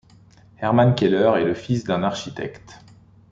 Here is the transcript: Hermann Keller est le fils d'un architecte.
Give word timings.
Hermann 0.57 0.95
Keller 0.95 1.33
est 1.37 1.43
le 1.45 1.53
fils 1.53 1.83
d'un 1.83 2.01
architecte. 2.01 2.79